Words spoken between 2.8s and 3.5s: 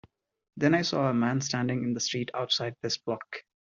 this block.